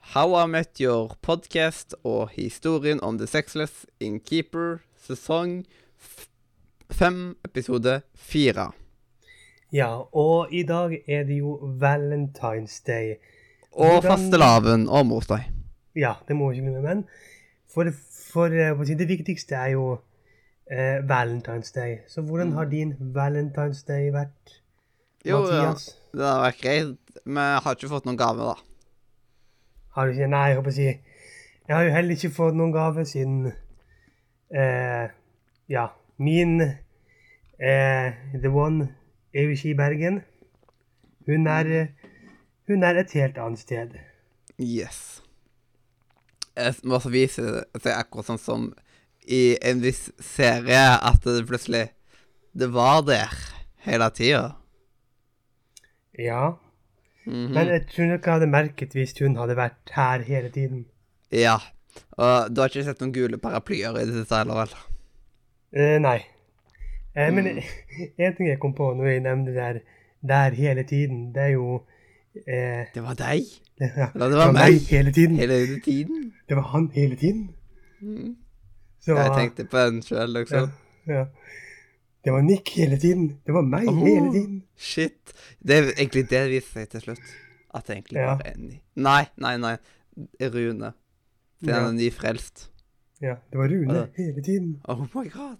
[0.00, 5.60] How I Met Your Podcast og historien om The Sexless Innkeeper, sesong
[6.90, 8.70] fem, episode fire.
[9.72, 13.20] Ja, og i dag er det jo Valentine's Day.
[13.70, 15.44] Og fastelavn og morsdag.
[15.94, 17.04] Ja, det må vi ikke glemme, men
[17.70, 17.92] for,
[18.32, 19.92] for eh, det viktigste er jo
[20.70, 22.00] eh, Valentine's Day.
[22.08, 24.58] Så hvordan har din Valentine's Day vært,
[25.24, 25.74] Jo, ja,
[26.16, 27.22] det har vært greit.
[27.24, 28.69] Vi har ikke fått noen gave, da.
[29.96, 32.74] Har du ikke Nei, jeg håper å si Jeg har jo heller ikke fått noen
[32.74, 33.50] gave siden
[34.54, 35.10] eh,
[35.70, 35.86] Ja,
[36.18, 38.90] min eh, The One
[39.30, 40.22] er jo ikke i Bergen.
[41.26, 41.90] Hun er
[42.66, 43.94] Hun er et helt annet sted.
[44.58, 45.22] Yes.
[46.56, 47.44] Jeg må også vise
[47.80, 48.66] seg akkurat sånn som
[49.30, 51.88] i en viss serie, at det plutselig
[52.52, 53.30] Det var der
[53.86, 54.56] hele tida.
[56.18, 56.58] Ja.
[57.26, 57.52] Mhm.
[57.54, 60.86] Men jeg tror nok jeg hadde merket hvis hun hadde vært her hele tiden.
[61.32, 61.58] Ja.
[62.16, 64.74] Og du har ikke sett noen gule paraplyer i dette heller, vel?
[65.76, 66.18] Eh, nei.
[67.14, 67.48] Eh, men
[68.24, 69.80] en ting jeg kom på når jeg nevnte det der,
[70.32, 71.80] der hele tiden, det er jo
[72.46, 73.48] eh, Det var deg.
[73.80, 74.80] ja, det var meg.
[74.90, 75.36] hele tiden.
[75.36, 76.32] Hele tiden.
[76.48, 77.50] Det var han hele tiden.
[78.00, 78.36] Mm.
[79.00, 80.70] Så, Jeg tenkte på den sjøl, ja, liksom.
[81.08, 81.24] ja.
[82.24, 83.38] Det var Nick hele tiden.
[83.46, 84.58] Det var meg oh, hele tiden.
[84.76, 85.32] Shit.
[85.58, 87.30] Det er egentlig det det viser seg til slutt.
[87.74, 88.34] At det egentlig Ja.
[88.34, 89.76] bare er en Nei, nei, nei.
[90.40, 90.92] Rune.
[91.60, 91.88] Siden Ja.
[91.88, 92.68] en ny nyfrelst.
[93.20, 94.08] Ja, det var Rune det...
[94.16, 94.80] hele tiden.
[94.88, 95.58] Oh my god.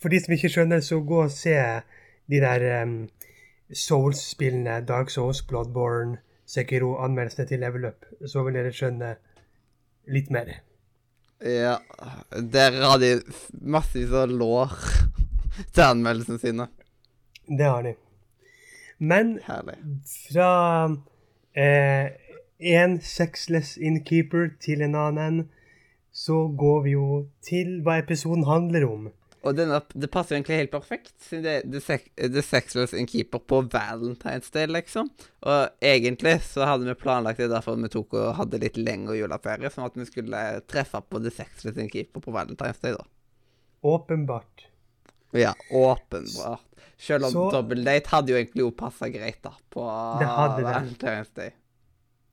[0.00, 1.54] For de som ikke skjønner, så gå og se
[2.30, 3.08] de der um,
[3.72, 8.06] Souls-spillene, Dark Souls, Bloodborne, Sekiro, anmeldelsene til Level Up.
[8.26, 9.16] Så vil dere skjønne
[10.10, 10.54] litt mer.
[11.40, 11.78] Ja,
[12.34, 13.20] der har de
[13.62, 14.74] massevis av lår
[15.74, 16.68] til anmeldelsene sine.
[17.50, 17.94] Det har de.
[19.00, 19.78] Men Herlig.
[20.28, 20.50] fra
[21.56, 22.10] eh,
[22.60, 25.48] en sexless innkeeper til en annen,
[26.12, 27.06] så går vi jo
[27.46, 29.08] til hva episoden handler om.
[29.40, 33.62] Og denne, det passer jo egentlig helt perfekt, siden det er The Sexless Innkeeper på
[33.72, 35.08] Valentine's Day, liksom.
[35.48, 39.72] Og egentlig så hadde vi planlagt det derfor vi tok og hadde litt lengre juleferie,
[39.72, 43.06] sånn at vi skulle treffe på The Sexless Innkeeper på Valentine's Day, da.
[43.80, 44.68] Åpenbart.
[45.32, 46.60] Ja, åpenbart.
[46.98, 49.84] Selv om Så- Double Date hadde jo egentlig jo passa greit, da, på
[50.20, 50.74] Det hadde det.
[50.74, 51.50] Valentine's Day.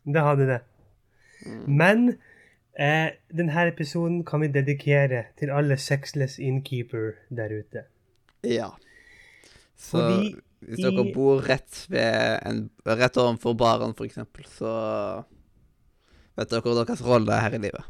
[0.05, 0.61] Det hadde det.
[1.67, 2.17] Men
[2.79, 7.83] eh, denne episoden kan vi dedikere til alle sexless innkeeper der ute.
[8.43, 8.69] Ja.
[9.77, 15.23] Så Fordi hvis dere i- bor rett ved en Rett overfor baren, for eksempel, så
[16.37, 17.83] vet dere deres rolle her i livet.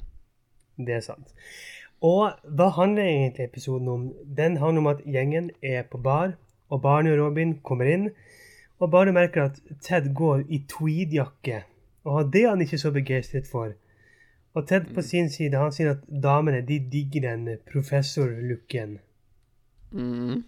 [0.77, 1.33] Det er sant.
[2.05, 4.03] Og hva handler egentlig episoden om?
[4.37, 6.35] Den handler om at gjengen er på bar,
[6.69, 8.09] og Barney og Robin kommer inn.
[8.79, 11.63] Og Barney merker at Ted går i tweedjakke,
[12.05, 13.73] og det er han ikke så begeistret for.
[14.57, 18.99] Og Ted på sin side han sier at damene de digger den professor-looken.
[19.91, 20.43] Mm.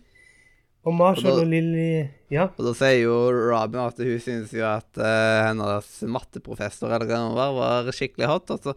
[0.87, 4.53] Og Marshall Og da- og Lily Ja, Og da sier jo Robin at hun synes
[4.53, 8.51] jo at uh, hennes matteprofessor eller hva det var, var skikkelig hot.
[8.53, 8.73] Og så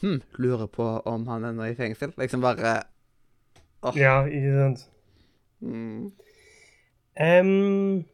[0.00, 2.14] hm, lurer på om han ennå er i fengsel.
[2.18, 2.80] Liksom bare
[3.96, 4.88] ja ikke sant?
[5.60, 6.12] mm.
[7.20, 8.04] Um,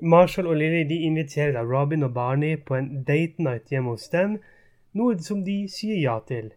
[0.00, 4.08] Marshall og Lily de inviterer da Robin og Barney på en date night hjemme hos
[4.08, 4.38] dem,
[4.96, 6.52] noe som de sier ja til.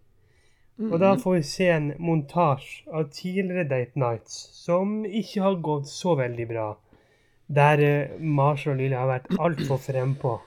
[0.79, 5.91] Og da får vi se en montasje av tidligere date nights som ikke har gått
[5.91, 6.67] så veldig bra.
[7.53, 10.37] Der eh, Marshall og Lily har vært altfor frempå.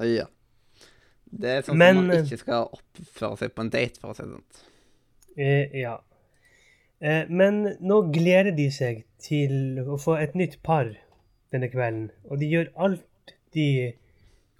[0.00, 0.30] Ja.
[1.30, 4.12] Det er sånn Men, som man eh, ikke skal oppføre seg på en date, for
[4.12, 4.64] å si det sånn.
[5.36, 5.94] Eh, ja.
[7.00, 10.90] Eh, men nå gleder de seg til å få et nytt par
[11.54, 12.10] denne kvelden.
[12.28, 13.68] Og de gjør alt de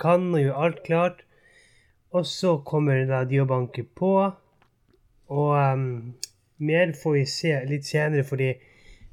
[0.01, 1.25] kan, og gjør alt klart.
[2.17, 4.15] Og så kommer da de og banker på.
[5.31, 6.15] Og um,
[6.59, 8.55] mer får vi se litt senere, fordi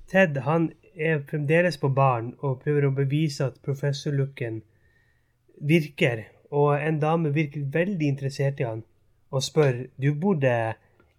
[0.09, 4.61] Ted han er fremdeles på baren og prøver å bevise at professorlooken
[5.61, 6.23] virker.
[6.51, 8.83] Og en dame virker veldig interessert i han
[9.31, 10.73] og spør du bodde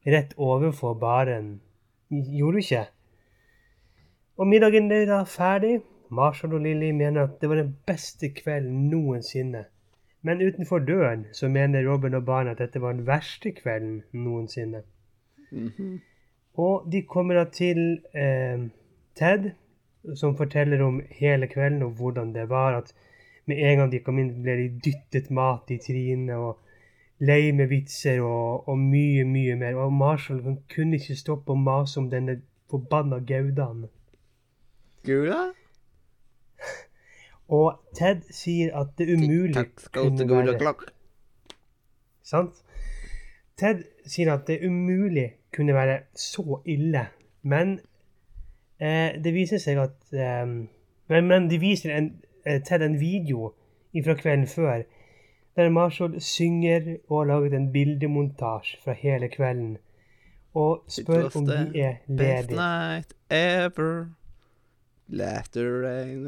[0.07, 1.61] rett overfor baren.
[2.11, 2.85] Gjorde du ikke?
[4.39, 5.81] Og middagen er da ferdig.
[6.11, 9.65] Marshall og Lily mener at det var den beste kvelden noensinne.
[10.23, 14.83] Men utenfor døren så mener Robin og barna at dette var den verste kvelden noensinne.
[15.51, 16.01] Mhm.
[16.55, 18.59] Og de kommer da til eh,
[19.15, 19.51] Ted,
[20.15, 22.79] som forteller om hele kvelden og hvordan det var.
[22.79, 22.95] At
[23.49, 26.59] med en gang de kom inn, ble de dyttet mat i trynet og
[27.25, 29.79] lei med vitser og, og mye, mye mer.
[29.81, 32.41] Og Marshall han kunne ikke stoppe å mase om denne
[32.71, 33.87] forbanna Gaudan.
[35.09, 35.49] Gula?
[37.59, 40.91] Og Ted sier at det umulig Takk være.
[42.29, 42.61] Sant?
[43.59, 47.07] Ted sier at det umulig kunne være så ille,
[47.43, 47.79] men
[48.79, 50.45] eh, det viser seg at eh,
[51.09, 52.11] men, men de viser en,
[52.47, 53.53] eh, Ted en video
[54.05, 54.83] fra kvelden før,
[55.57, 59.77] der Marshall synger og har laget en bildemontasje fra hele kvelden,
[60.55, 64.07] og spør om de er Best night ever.
[65.11, 66.27] Laughter rain.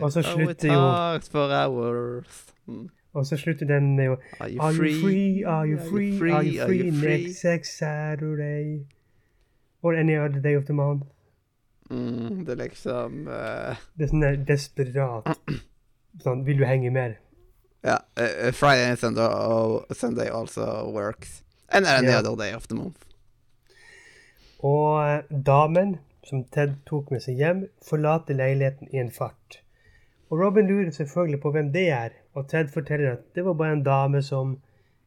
[0.00, 2.54] Og så Oh, slutter jo- for hours.
[2.66, 2.88] Mm.
[3.12, 5.46] Og så slutter den med jo Are you free?
[5.46, 6.18] Are you free?
[6.32, 7.10] Are you free you free?
[7.24, 8.78] next sex Saturday?
[9.82, 11.02] Or any other day of the month?
[11.90, 13.76] Mm, det er liksom uh...
[13.98, 15.28] Det er sånn der desperat.
[16.22, 17.16] Sånn, vil du henge mer?
[17.84, 17.98] Ja.
[18.16, 20.64] Uh, Friday and Sunday, og Sunday also
[20.94, 21.42] works.
[21.68, 22.18] And any Ja.
[22.22, 23.00] other day of the month.
[24.64, 29.58] Og eh, damen som Ted tok med seg hjem, forlater leiligheten i en fart.
[30.30, 33.76] Og Robin lurer selvfølgelig på hvem det er, og Ted forteller at det var bare
[33.76, 34.54] en dame som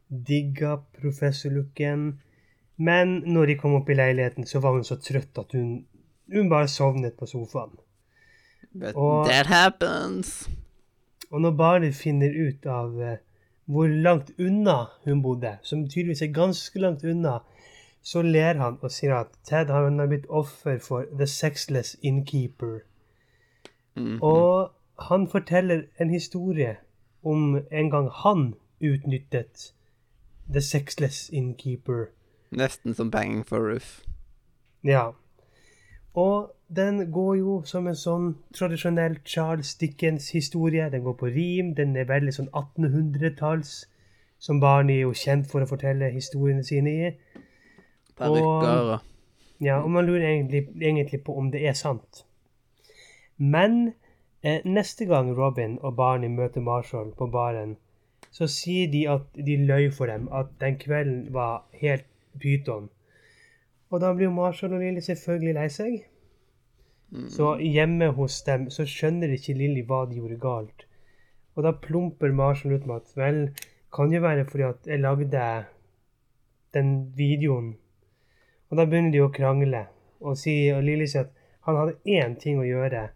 [0.08, 2.20] digga professorlooken.
[2.78, 5.80] Men når de kom opp i leiligheten, så var hun så trøtt at hun,
[6.32, 7.78] hun bare sovnet på sofaen.
[8.72, 10.48] But Og- that happens.
[11.30, 13.16] Og når barnet finner ut av uh,
[13.64, 17.38] hvor langt unna hun bodde, som tydeligvis er ganske langt unna,
[18.02, 22.78] så ler han og sier at Ted har blitt offer for The Sexless Innkeeper.
[23.96, 24.22] Mhm.
[24.22, 26.76] Og han forteller en historie
[27.24, 29.72] om en gang han utnyttet
[30.52, 32.06] The Sexless Innkeeper.
[32.50, 34.00] Nesten som Banging for Roof.
[34.84, 35.10] Ja.
[36.14, 40.88] Og den går jo som en sånn tradisjonell Charles Dickens-historie.
[40.92, 41.74] Den går på rim.
[41.74, 43.74] Den er veldig sånn 1800-talls,
[44.38, 47.12] som barn er jo kjent for å fortelle historiene sine i.
[48.18, 49.14] Parykker og
[49.58, 52.22] Ja, og man lurer egentlig, egentlig på om det er sant.
[53.38, 53.94] Men
[54.42, 57.76] eh, neste gang Robin og Barney møter Marshall på baren,
[58.30, 62.06] så sier de at de løy for dem, at den kvelden var helt
[62.38, 62.90] pyton.
[63.88, 65.98] Og da blir jo Marshall og Lilly selvfølgelig lei seg.
[67.32, 70.84] Så hjemme hos dem så skjønner ikke Lilly hva de gjorde galt.
[71.56, 73.42] Og da plumper Marshall ut med at vel,
[73.92, 75.44] kan jo være fordi at jeg lagde
[76.76, 77.78] den videoen
[78.68, 79.86] og da begynner de å krangle,
[80.20, 81.32] og, si, og Lilly sier at
[81.68, 83.08] han hadde én ting å gjøre,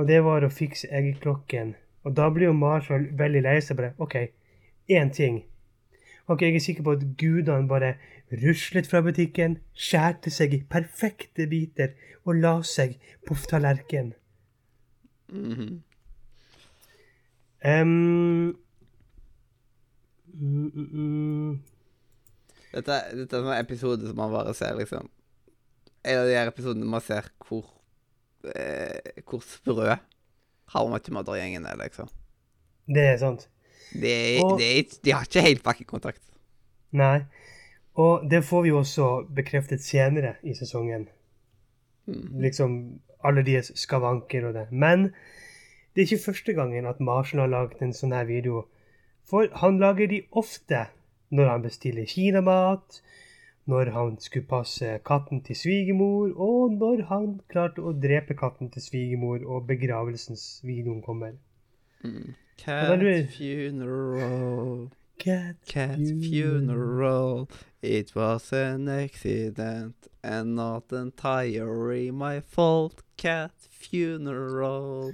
[0.00, 1.74] og det var å fikse eggeklokken.
[2.08, 3.76] Og da blir jo Marshall veldig lei seg.
[3.76, 4.16] bare, OK,
[4.88, 5.42] én ting.
[6.30, 7.94] Ok, Jeg er sikker på at gudene bare
[8.30, 12.94] ruslet fra butikken, skjærte seg i perfekte biter og la seg
[13.26, 14.12] på tallerkenen.
[15.30, 15.82] Mhm.
[17.60, 18.54] Mm,
[20.32, 21.58] mm, mm.
[22.72, 25.10] Dette, dette er en episode som man bare ser, liksom
[26.04, 27.66] En av de her episodene man ser hvor
[28.54, 29.98] eh, Hvor sprø
[30.72, 32.08] How Much Mother-gjengen er, liksom.
[32.86, 33.48] Det er sant.
[33.92, 36.22] Det Og- det de har ikke helt bakkekontakt.
[36.92, 37.24] Nei.
[37.94, 41.08] Og det får vi jo også bekreftet senere i sesongen.
[42.06, 44.72] Liksom alle deres skavanker og det.
[44.72, 45.12] Men
[45.94, 48.64] det er ikke første gangen at Marshall har laget en sånn her video.
[49.28, 50.86] For han lager de ofte
[51.30, 53.00] når han bestiller kinamat,
[53.66, 58.82] når han skulle passe katten til svigermor, og når han klarte å drepe katten til
[58.82, 61.32] svigermor, og begravelsens videoen kommer.
[62.64, 63.00] Cat
[63.36, 67.48] funeral, Cat, cat funeral.
[67.82, 73.02] It was an accident and not entirely my fault.
[73.16, 75.12] Cat funeral.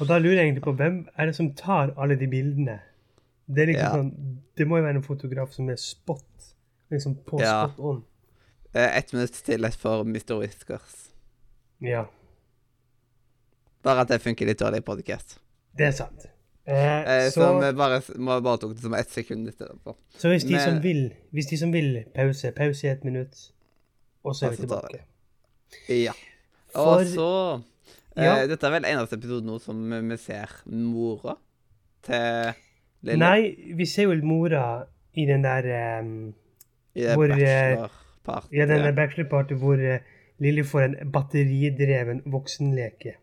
[0.00, 2.80] Og da lurer jeg egentlig på hvem er det som tar alle de bildene?
[3.46, 3.92] Det er liksom Ja.
[3.94, 6.54] sånn, det må jo være en fotograf som er spot.
[6.90, 7.68] Liksom på Ja.
[7.68, 8.04] spot on.
[8.74, 10.38] Eh, Ett minutt stillhet for Mr.
[10.40, 11.10] Whiskers.
[11.80, 12.04] Ja,
[13.82, 15.38] Bare at det funker litt dårlig i podcast.
[15.76, 16.26] det er sant.
[16.66, 18.00] Eh, Eh, så, så vi bare,
[18.42, 19.94] bare tok det som ett sekund etterpå.
[20.16, 23.50] så hvis de men- som vil, hvis de som vil pause, pause i et minutt,
[24.24, 25.00] og så er vi tilbake.
[25.88, 26.12] Ja.
[26.72, 27.60] For- Og så
[28.16, 31.36] eh, Dette er vel eneste episode nå som vi ser mora
[32.02, 32.54] til
[33.02, 36.34] Lille Nei, vi ser jo mora i den der um,
[36.94, 38.54] i det hvor, eh, bachelorparty.
[38.56, 39.98] Ja, den der bachelorparty hvor uh,
[40.40, 43.14] Lilly får en batteridreven voksenleke.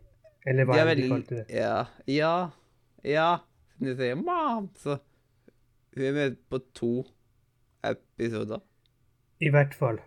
[0.46, 1.46] Eller hva enn de kalte det.
[1.50, 1.86] Ja.
[2.08, 2.50] Ja.
[3.04, 3.38] Ja.
[3.80, 4.98] hun sier 'mom', så
[5.96, 7.06] hun er med på to
[7.84, 8.60] episoder.
[9.42, 10.00] I hvert fall.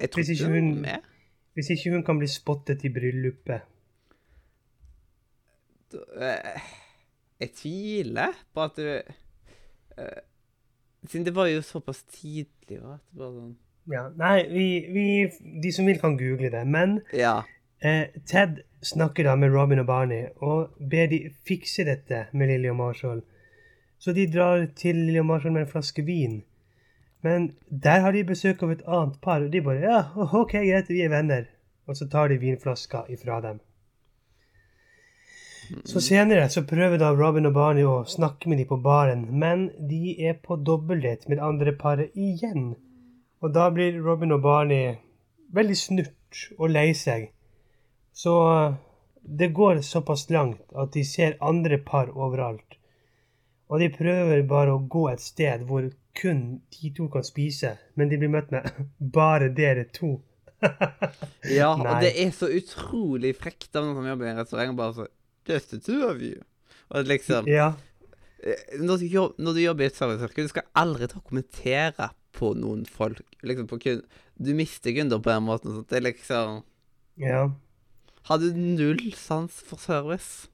[0.00, 1.08] Jeg tror ikke hun er med.
[1.54, 3.60] Hvis ikke hun kan bli spottet i bryllupet.
[5.92, 6.60] Eh,
[7.40, 8.82] Jeg tviler på at du
[9.98, 10.20] eh,
[11.04, 12.78] Siden det var jo såpass tidlig.
[12.80, 12.96] Va?
[13.10, 13.56] Det bare sånn
[13.92, 15.04] Ja, nei, vi, vi,
[15.62, 16.62] de som vil kan google det.
[16.66, 17.42] Men Ja.
[17.82, 22.70] Eh, Ted snakker da med Robin og Barney og ber de fikse dette med Lily
[22.70, 23.22] og Marshall.
[23.98, 26.40] Så de drar til Lily og Marshall med en flaske vin.
[27.22, 30.88] Men der har de besøk av et annet par, og de bare Ja, OK, greit,
[30.90, 31.44] vi er venner.
[31.86, 33.60] Og så tar de vinflaska ifra dem.
[35.84, 39.68] Så senere så prøver da Robin og Barney å snakke med dem på baren, men
[39.88, 42.74] de er på dobbeltdate med det andre paret igjen.
[43.42, 44.96] Og da blir Robin og Barney
[45.54, 47.30] veldig snurt og lei seg.
[48.12, 48.74] Så eh,
[49.22, 52.78] det går såpass langt at de ser andre par overalt.
[53.72, 55.88] Og de prøver bare å gå et sted hvor
[56.18, 58.68] kun de to kan spise, men de blir møtt med
[59.14, 60.18] 'bare dere to'.
[61.58, 61.86] Ja, Nei.
[61.88, 65.08] og det er så utrolig frekt av noen som jobber i en restaurant, bare så
[65.48, 66.38] Just the two of you.
[66.94, 67.72] Og liksom Ja,
[68.44, 71.24] eh, når, du jobb, når du jobber i et serviceyrke, du skal aldri ta og
[71.26, 73.24] kommentere på noen folk.
[73.42, 74.04] Liksom på kun,
[74.38, 75.74] Du mister kunder på den måten.
[75.74, 76.62] Så det er liksom
[77.18, 77.48] ja,
[78.28, 80.48] Har du null sans for service?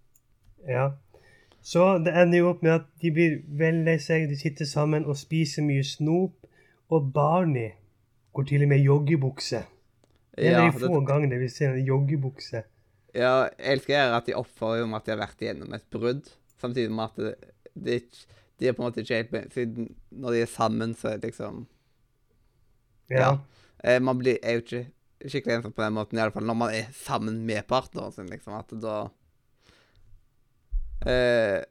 [0.69, 0.91] ja.
[1.69, 5.05] Så det ender jo opp med at de blir veldig lei seg, de sitter sammen
[5.05, 6.47] og spiser mye snop,
[6.89, 7.73] og Barney
[8.33, 9.61] går til og med i joggebukse.
[10.39, 12.63] Det er ja, de få det, gangene vi ser en joggebukse.
[13.15, 16.31] ja, jeg elsker er at de oppfører om at de har vært igjennom et brudd,
[16.63, 17.35] samtidig med at det,
[17.75, 18.27] det, ikke-
[18.61, 21.25] de er på en måte ikke helt Siden når de er sammen, så er det
[21.35, 21.67] liksom
[23.11, 23.19] Ja.
[23.21, 23.37] Ja.
[23.85, 24.87] Eh, man blir, er jo ikke
[25.25, 28.29] skikkelig ensom på den måten, i alle fall når man er sammen med partneren sin,
[28.31, 28.55] liksom.
[28.59, 28.97] At da
[31.07, 31.63] eh,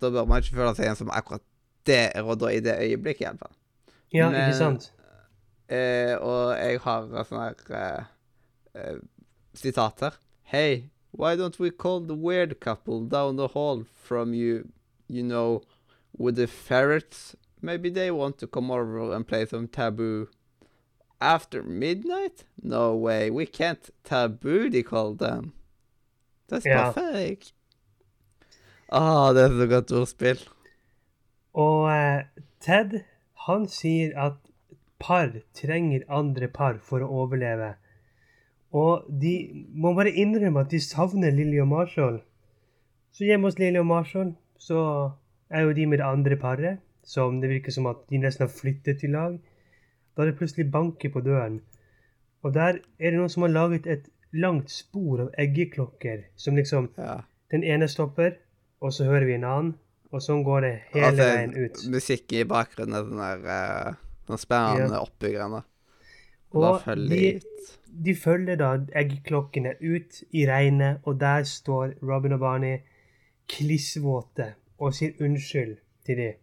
[0.00, 1.44] Da bør man ikke føle seg ensom akkurat
[1.86, 3.54] der og da, i det øyeblikket, fall.
[4.12, 4.92] ja, Men- ikke sant?
[5.68, 8.04] Eh, og jeg har sånne sånn her eh,
[8.74, 8.98] eh,
[9.54, 10.12] sitat her.
[10.44, 14.68] Hey, why don't we call the weird couple down the hall from you,
[15.08, 15.62] you know,
[16.18, 17.34] with the ferrets?
[17.62, 20.28] Maybe they want to come over and play some taboo.
[21.20, 22.44] After midnight?
[22.62, 25.52] No way, we can't taboo, de call them.
[26.48, 26.92] That's Ja.
[26.92, 27.52] perfect.
[28.92, 30.38] Ah, det er så godt ordspill.
[31.54, 32.22] Og eh,
[32.60, 33.00] Ted,
[33.46, 34.36] han sier at
[35.00, 37.74] par trenger andre par for å overleve.
[38.72, 42.20] Og de må bare innrømme at de savner Lily og Marshall.
[43.12, 45.10] Så hjemme hos Lily og Marshall så
[45.50, 48.52] er jo de med det andre paret, som det virker som at de nesten har
[48.52, 49.38] flyttet i lag.
[50.16, 51.60] Da er det plutselig banker på døren.
[52.42, 56.90] Og der er det noen som har laget et langt spor av eggeklokker, som liksom
[56.98, 57.20] Ja.
[57.50, 58.32] Den ene stopper,
[58.80, 59.74] og så hører vi en annen,
[60.12, 61.84] og sånn går det hele Altså, veien ut.
[61.90, 63.94] Musikk i bakgrunnen er sånn der uh,
[64.26, 65.02] Sånn spennende Ja.
[65.06, 65.62] oppbyggende.
[66.52, 67.78] Og da følger de, de ut.
[68.04, 72.78] de følger da eggklokkene ut i regnet, og der står Robin og Barney
[73.48, 76.34] klissvåte og sier unnskyld til dem.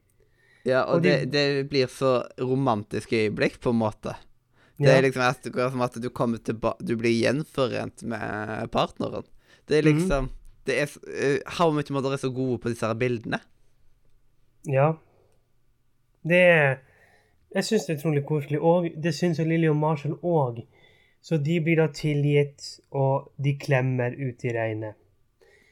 [0.65, 4.15] Ja, og, og de- det, det blir så romantisk øyeblikk, på en måte.
[4.79, 4.97] Det Ja.
[4.97, 9.23] er liksom akkurat som at du kommer tilbake Du blir gjenforent med partneren.
[9.67, 10.29] Det er liksom liksom
[10.65, 13.39] Det er eh, How Much Mother er så gode på disse her bildene.
[14.65, 14.93] Ja.
[16.23, 16.77] Det er
[17.55, 20.63] Jeg syns det er utrolig koselig, og det syns jo Lilly og Marshall òg.
[21.21, 24.95] Så de blir da tilgitt, og de klemmer ut i regnet.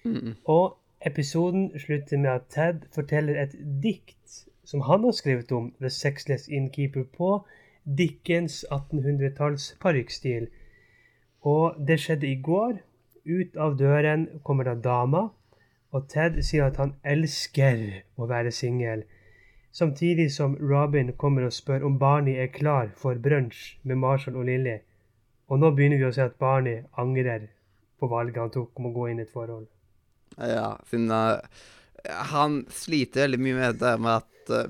[0.06, 0.36] Mm.
[0.46, 5.90] Og episoden slutter med at Ted forteller et dikt som han har skrevet om The
[5.92, 7.32] Sexless Innkeeper på
[7.84, 10.48] Dickens 1800-talls parykkstil.
[11.44, 12.78] Og det skjedde i går.
[13.28, 15.28] Ut av døren kommer da dama,
[15.92, 17.84] og Ted sier at han elsker
[18.16, 19.04] å være singel.
[19.76, 24.48] Samtidig som Robin kommer og spør om Barney er klar for brunsj med Marshall og
[24.48, 24.80] Lilly.
[25.52, 27.50] Og nå begynner vi å se at Barney angrer
[28.00, 29.68] på valget han tok om å gå inn i et forhold.
[30.40, 31.44] Ja, siden eh,
[32.32, 34.70] han sliter veldig mye med det med at eh,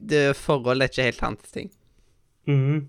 [0.00, 1.70] det forholdet er ikke helt hans ting.
[2.48, 2.88] Mhm.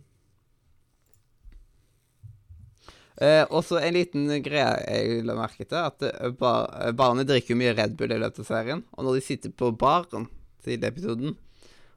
[3.21, 7.57] Eh, og så en liten greie jeg la merke til, at eh, bar barnet drikker
[7.59, 8.81] mye Red Bull i løpet av serien.
[8.97, 10.25] Og når de sitter på baren
[10.65, 11.35] til episoden,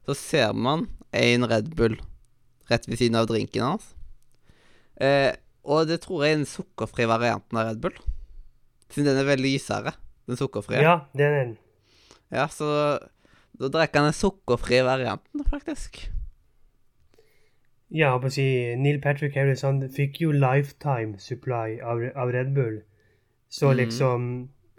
[0.05, 1.97] så ser man en Red Bull
[2.69, 3.87] rett ved siden av drinken hans.
[5.01, 5.33] Eh,
[5.65, 7.97] og det tror jeg er den sukkerfrie varianten av Red Bull.
[8.93, 9.95] Siden den er veldig lysere,
[10.29, 10.83] den sukkerfrie.
[10.85, 11.55] Ja, det er den.
[12.33, 12.69] Ja, så
[13.59, 16.05] da drikker han den sukkerfrie varianten, faktisk.
[17.95, 18.45] Ja, på å si
[18.81, 22.81] Neil Patrick Harris han fikk jo lifetime supply av, av Red Bull.
[23.49, 23.77] Så mm.
[23.77, 24.25] liksom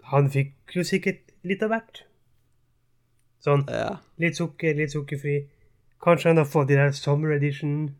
[0.07, 2.03] Han fikk jo sikkert litt av hvert.
[3.43, 3.97] Sånn Ja.
[4.17, 5.49] litt sukker, litt sukkerfri.
[6.03, 7.95] Kanskje han har fått de der summer edition.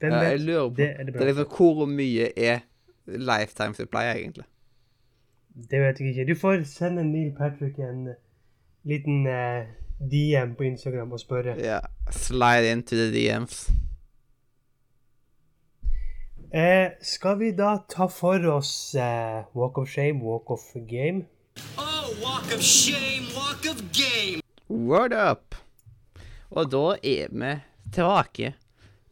[0.00, 2.64] Hvem ja jeg lurer på Det er det det er liksom Hvor mye er
[3.06, 4.44] lifetime supply, egentlig?
[5.70, 6.26] Det vet jeg ikke.
[6.32, 8.14] Du får sende Neil Patrick en
[8.84, 9.66] liten eh,
[10.00, 11.56] DM på Instagram og spørre.
[11.60, 11.80] Ja.
[12.10, 13.70] Slide into the DMs.
[16.54, 21.26] Eh, skal vi da ta for oss eh, Walk of Shame, Walk of Game?
[21.78, 24.42] Oh, walk of shame, walk of game.
[24.68, 25.54] Word up!
[26.50, 27.52] Og da er vi
[27.94, 28.54] tilbake.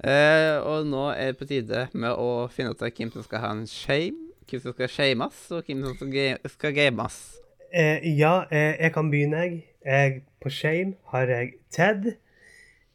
[0.04, 3.42] Eh, og nå er det på tide med å finne ut av hvem som skal
[3.42, 7.18] ha en shame, hvem som skal shames, og hvem som skal, ga skal games.
[7.70, 9.58] Eh, ja, eh, jeg kan begynne, jeg.
[9.84, 10.22] Jeg.
[10.40, 12.12] På Shame har jeg Ted.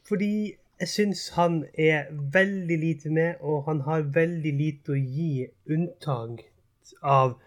[0.08, 5.48] Fordi jeg syns han er veldig lite med, og han har veldig lite å gi
[5.70, 6.44] unntak
[7.02, 7.38] av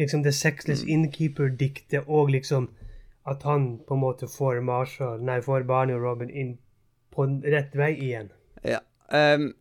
[0.00, 2.70] liksom The Sexless Innkeeper-diktet, og liksom
[3.28, 6.56] at han på en måte får Marshall, nei, får Barney og Robin inn
[7.14, 8.32] på rett vei igjen.
[8.66, 8.80] Ja.
[9.12, 9.52] Um,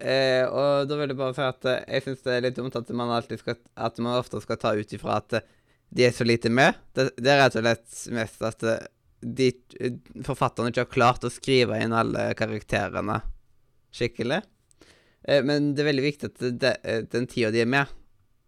[0.00, 2.78] eh, og da vil jeg bare si at eh, jeg syns det er litt dumt
[2.78, 5.48] at man alltid skal At man ofte skal ta ut ifra at eh,
[5.90, 6.78] de er så lite med.
[6.94, 8.86] Det, det er rett og slett mest at eh,
[9.20, 13.20] de eh, forfatterne ikke har klart å skrive inn alle karakterene
[13.94, 14.40] skikkelig.
[15.26, 17.90] Eh, men det er veldig viktig at det, eh, den tida de er med,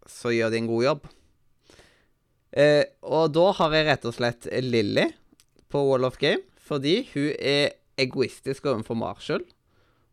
[0.08, 1.10] så gjør de en god jobb.
[2.52, 5.08] Eh, og da har jeg rett og slett Lilly
[5.72, 9.44] på Wall of Game, fordi hun er egoistisk overfor Marshall,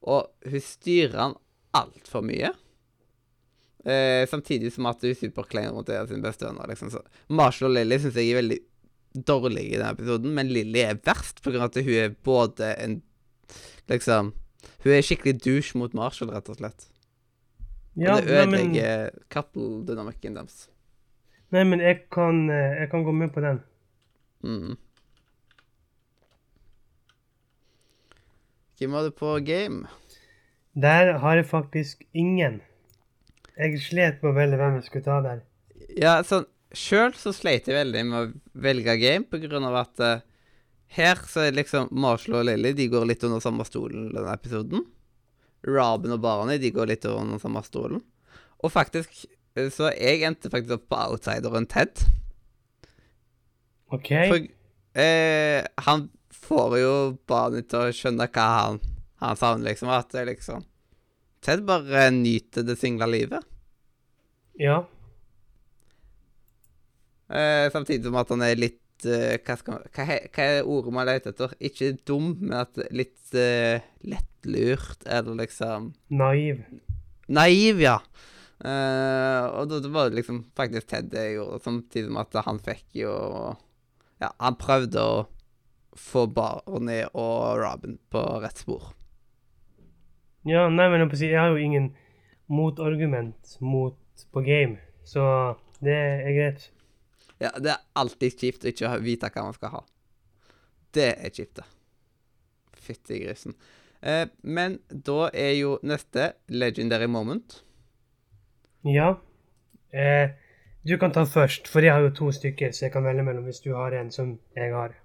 [0.01, 1.37] og hun styrer han
[1.75, 2.53] altfor mye.
[3.85, 6.67] Eh, samtidig som at du er superklein rundt av sin beste venner.
[6.67, 6.91] Liksom.
[6.91, 8.59] Så Marshall og Lilly syns jeg er veldig
[9.25, 13.01] dårlige i denne episoden, men Lilly er verst av at hun er både en
[13.89, 14.33] Liksom
[14.83, 16.83] Hun er skikkelig douche mot Marshall, rett og slett.
[17.97, 20.67] Ja, og det ødelegger couple-dynamikken deres.
[21.49, 23.63] nei, men jeg kan, eh, jeg kan gå med på den.
[24.43, 24.77] Mm.
[28.77, 29.87] Hvem var det på game?
[30.75, 32.61] Der har jeg faktisk ingen.
[33.59, 35.43] Jeg slet med å velge hvem jeg skulle ta der.
[35.99, 40.03] Ja, sånn Sjøl så sleit jeg veldig med å velge game, på grunn av at
[40.05, 40.21] uh,
[40.93, 44.85] her så er liksom Marshall og Lily de går litt under samme stolen denne episoden.
[45.65, 48.03] Robin og Barney de går litt under samme stolen.
[48.61, 49.25] Og faktisk
[49.57, 52.05] eh, så jeg endte faktisk opp på outsideren Ted.
[53.89, 54.09] OK?
[54.29, 54.47] For
[55.01, 56.07] eh, han
[56.49, 56.95] får jo
[57.29, 58.81] Barney til å skjønne hva han,
[59.21, 59.89] han savner, liksom.
[59.93, 60.68] At det liksom
[61.45, 63.45] Ted bare nyter det single livet.
[64.59, 64.81] Ja.
[67.29, 71.07] Eh, samtidig som at han er litt eh, hva, skal, hva, hva er ordet man
[71.07, 71.53] leter etter?
[71.63, 76.65] Ikke dum, men at litt eh, lettlurt, eller liksom Naiv.
[77.29, 77.99] Naiv, ja.
[78.59, 82.57] Eh, og da det var det liksom faktisk Ted det gjorde, samtidig som at han
[82.59, 83.13] fikk jo
[84.19, 85.19] Ja, han prøvde å
[85.95, 88.91] få Barney og Robin på rett spor.
[90.47, 91.89] Ja, nei, men jeg, har jo ingen
[92.47, 93.97] motargument mot
[94.31, 96.69] på game, så det er greit.
[97.39, 99.81] Ja, det er alltid kjipt å ikke vite hva man skal ha.
[100.95, 101.67] Det er kjipt, det.
[102.79, 103.55] Fytti grisen.
[104.01, 107.59] Eh, men da er jo neste legendary moment.
[108.87, 109.17] Ja.
[109.91, 110.31] Eh,
[110.87, 113.47] du kan ta først, for jeg har jo to stykker, så jeg kan velge mellom
[113.47, 114.95] hvis du har en som jeg har.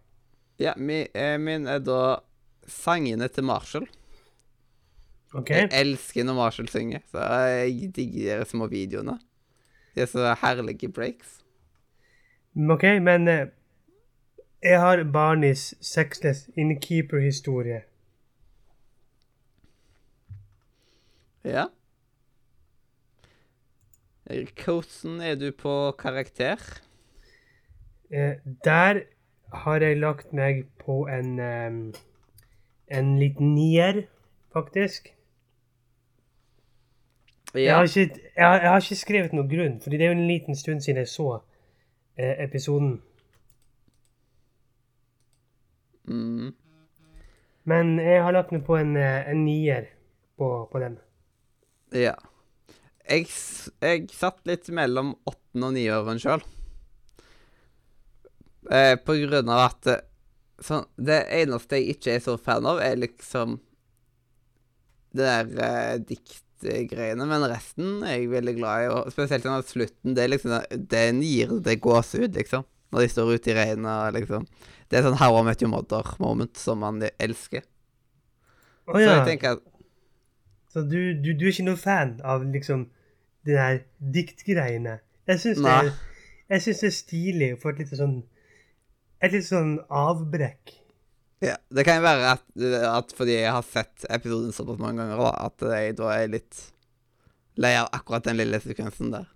[0.63, 2.21] Ja, min, eh, min er da
[2.71, 3.89] sangene til Marshall.
[5.35, 5.51] OK?
[5.51, 7.19] Jeg elsker når Marshall synger, så
[7.51, 9.19] jeg digger de små videoene.
[9.95, 11.41] De er så herlige breaks.
[12.71, 13.47] OK, men eh,
[14.63, 17.83] jeg har Barneys Sexless Innkeeper-historie.
[21.45, 21.65] Ja.
[24.65, 26.57] Hvordan er du på karakter?
[28.11, 28.33] Eh,
[28.65, 29.01] der
[29.53, 31.95] har jeg lagt meg på en um,
[32.89, 34.03] en liten nier,
[34.53, 35.14] faktisk.
[37.55, 40.19] Jeg, har ikke, jeg, har, jeg har ikke skrevet noen grunn, fordi det er jo
[40.19, 41.29] en liten stund siden jeg så
[42.19, 42.97] eh, episoden.
[46.11, 46.51] Mm.
[47.65, 49.87] Men jeg har lagt meg på en, eh, en nier
[50.37, 50.99] på, på den.
[51.95, 52.17] Ja.
[53.05, 53.29] Jeg,
[53.85, 56.43] jeg satt litt mellom åttende og niåren sjøl.
[58.71, 60.05] Eh, på grunn av at eh,
[60.65, 63.59] sånn, Det eneste jeg ikke er så fan av, er liksom
[65.15, 65.99] det der eh,
[66.63, 67.27] diktgreiene.
[67.29, 68.89] Men resten er jeg veldig glad i.
[68.95, 70.15] Og spesielt den slutten.
[70.17, 70.55] Det er liksom
[70.91, 72.65] Den gir det gåsehud, liksom.
[72.95, 74.47] Når de står ute i regnet, liksom.
[74.89, 77.65] Det er sånn How I Met Your Mother-moment som man elsker.
[78.85, 79.71] Å Så jeg tenker at
[80.75, 82.89] så du, du, du er ikke noen fan av liksom
[83.47, 83.77] de der
[84.15, 84.97] diktgreiene?
[85.31, 85.93] Jeg syns det,
[86.51, 88.17] det er stilig å få et lite sånn
[89.23, 90.75] et litt sånn avbrekk.
[91.43, 92.45] Ja, Det kan jo være at,
[92.89, 96.61] at fordi jeg har sett episoden såpass mange ganger, da, at jeg da er litt
[97.61, 99.27] lei av akkurat den lille sekvensen der.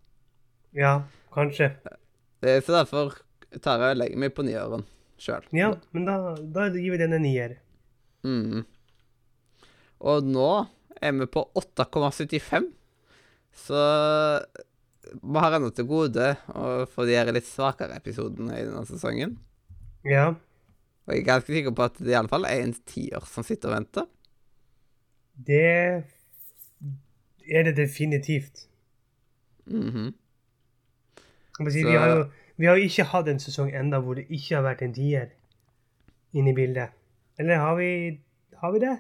[0.76, 0.92] Ja,
[1.34, 1.72] kanskje.
[2.42, 3.18] Eh, Så derfor
[3.62, 4.84] tar jeg og legger meg på nieren
[5.18, 5.44] sjøl.
[5.56, 7.56] Ja, men da, da gir vi den en nier.
[8.26, 8.64] Mm.
[9.98, 10.50] Og nå
[11.02, 12.68] er vi på 8,75,
[13.66, 13.82] så
[15.22, 19.37] vi har ennå til gode å få de her litt svakere episodene i denne sesongen.
[20.06, 20.32] Ja.
[21.09, 23.44] Og jeg er ganske sikker på at det i alle fall er en tier som
[23.47, 24.09] sitter og venter.
[25.47, 26.05] Det
[27.49, 28.68] er det definitivt.
[29.64, 30.12] Mm -hmm.
[31.71, 34.55] si, vi, har jo, vi har jo ikke hatt en sesong enda hvor det ikke
[34.55, 35.27] har vært en tier
[36.33, 36.88] inne i bildet.
[37.38, 38.21] Eller har vi,
[38.57, 38.99] har vi det?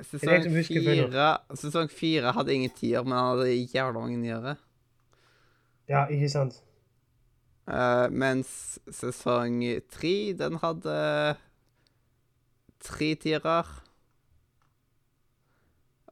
[0.00, 4.56] Sesong fire, sesong fire hadde ingen tier, men hadde jævla mange nyere.
[5.88, 6.62] Ja, ikke sant?
[7.64, 10.98] Eh, mens sesong tre, den hadde
[12.84, 13.80] tre tierer,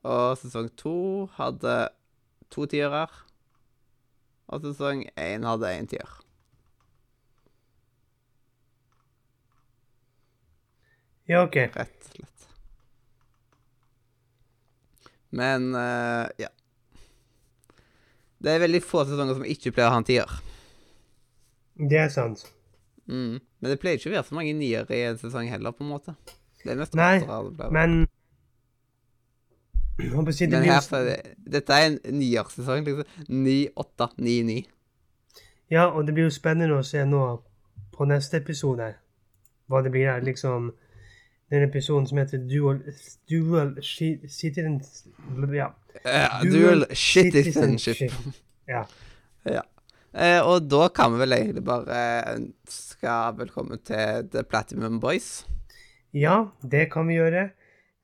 [0.02, 1.90] Og sesong to hadde
[2.50, 3.12] to tierer,
[4.48, 6.08] Og sesong én hadde én tier.
[11.28, 11.54] Ja, OK.
[11.56, 12.48] Rett og slett.
[15.30, 16.50] Men uh, ja.
[18.42, 20.42] Det er veldig få sesonger som ikke pleier å ha en tier.
[21.76, 22.44] Det er sant.
[23.06, 23.38] Mm.
[23.60, 25.92] Men det pleier ikke å være så mange niere i en sesong heller, på en
[25.92, 26.14] måte.
[26.62, 27.70] Det er mest Nei, det.
[27.74, 28.06] Men
[30.32, 31.16] si det Men her er det,
[31.52, 33.24] dette er en niersesong, liksom.
[33.28, 34.62] 9, 8, 9, 9.
[35.70, 37.24] Ja, og det blir jo spennende å se nå
[37.92, 38.92] på neste episode
[39.70, 40.24] hva det blir der.
[40.24, 40.70] Liksom
[41.52, 42.80] den episoden som heter Dual,
[43.28, 44.96] dual Citizenship.
[45.52, 45.72] Ja.
[46.04, 47.96] Uh, Dual dual citizenship.
[47.96, 48.12] citizenship.
[48.68, 48.84] Ja.
[49.44, 49.62] Ja.
[50.12, 51.98] Eh, og da kan vi vel egentlig bare
[52.34, 55.46] ønske velkommen til The Platinum Boys.
[56.12, 57.50] ja, det kan vi gjøre.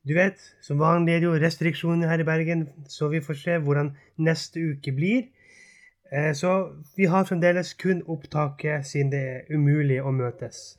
[0.09, 3.59] Du vet, som vanlig er det jo restriksjoner her i Bergen, så vi får se
[3.61, 5.27] hvordan neste uke blir.
[6.12, 10.79] Eh, Så vi har fremdeles kun opptaket siden det er umulig å møtes.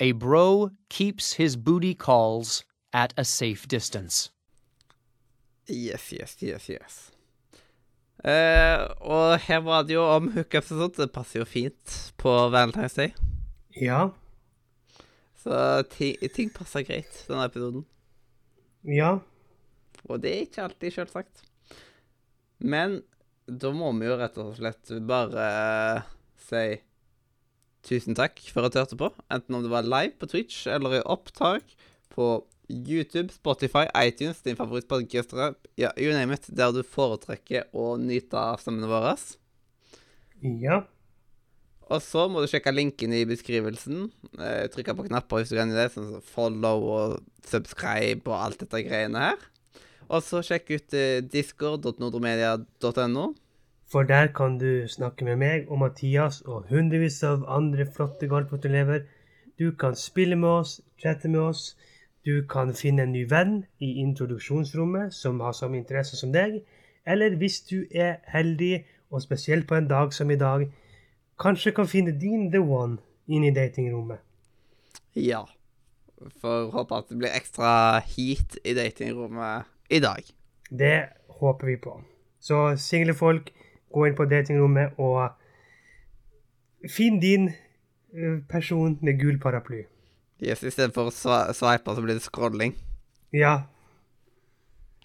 [0.00, 4.30] A bro keeps his booty calls at a safe distance.
[5.68, 7.10] Yes, yes, yes, yes.
[8.24, 10.98] Uh, og her var det jo om hookups og sånt.
[10.98, 13.12] Det passer jo fint på Valentine's Day.
[13.76, 14.08] Ja.
[15.40, 17.84] Så ting, ting passer greit, denne episoden.
[18.88, 19.18] Ja.
[20.08, 21.44] Og det er ikke alltid selvsagt.
[22.58, 23.02] Men
[23.46, 25.48] da må vi jo rett og slett bare
[26.00, 26.10] uh,
[26.48, 26.64] si
[27.86, 29.10] tusen takk for at du hørte på.
[29.32, 31.76] Enten om det var live på Twitch eller i opptak
[32.12, 32.32] på
[32.70, 38.60] YouTube, Spotify, iTunes, din favorittpodcaster, ja, you name it, der du foretrekker å nyte av
[38.62, 39.16] stemmene våre.
[40.40, 40.84] Ja.
[41.90, 44.10] Og så må du sjekke linken i beskrivelsen.
[44.38, 47.06] Eh, trykke på knapper hvis du kan i det, sånn som follow og
[47.46, 49.38] subscribe og alt dette greiene her.
[50.10, 53.24] Og så sjekk ut eh, discord.nordromedia.no.
[53.92, 59.00] For der kan du snakke med meg og Mathias og hundrevis av andre flotte Galtvort-elever.
[59.58, 61.76] Du kan spille med oss, chatte med oss.
[62.24, 66.60] Du kan finne en ny venn i introduksjonsrommet som har samme interesse som deg.
[67.06, 70.68] Eller hvis du er heldig, og spesielt på en dag som i dag,
[71.40, 74.20] kanskje kan finne din the one inn i datingrommet.
[75.16, 75.42] Ja.
[76.40, 80.22] For håpe at det blir ekstra heat i datingrommet i dag.
[80.70, 81.08] Det
[81.40, 81.96] håper vi på.
[82.40, 83.50] Så single folk,
[83.92, 85.30] gå inn på datingrommet og
[86.90, 89.84] finn din eh, person med gul paraply.
[90.40, 92.72] Yes, Istedenfor sveiper, så blir det scrolling.
[93.36, 93.58] Ja.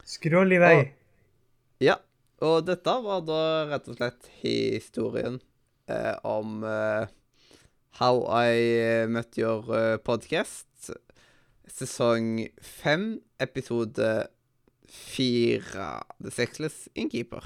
[0.05, 0.75] Scroll i vei.
[0.79, 0.91] Og-
[1.83, 1.95] Ja.
[2.41, 5.39] Og dette var da rett og slett historien
[5.87, 7.07] eh, om eh,
[7.99, 10.67] How I Met Your eh, Podcast.
[11.67, 14.27] Sesong fem, episode
[14.87, 16.03] fire.
[16.21, 17.43] The Sexless Innkeeper.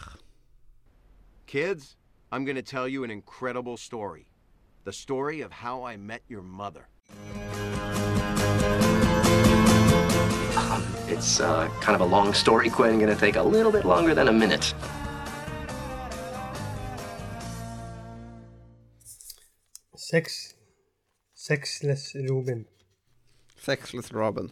[1.50, 1.96] Kids,
[2.32, 4.28] I'm going to tell you an incredible story.
[4.84, 6.88] The story of how I met your mother.
[10.56, 13.00] Um, it's uh, kind of a long story, Quinn.
[13.00, 14.76] Going to take a little bit longer than a minute.
[19.96, 20.54] Sex.
[21.34, 22.68] Sexless Robin.
[23.58, 24.52] Sexless Robin.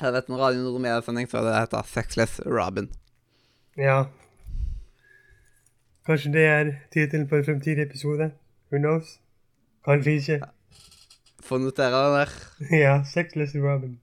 [0.00, 2.92] Jeg vet når Radio Nord-Media-sending så det heter Sexless Robin.
[3.76, 4.04] Ja,
[6.06, 8.30] Kanskje det er tittelen på en fremtidig episode?
[8.72, 9.18] Who knows?
[9.84, 10.40] Kanskje ikke.
[11.44, 12.30] Få notere den der.
[12.84, 13.99] Ja, Sexless Robin.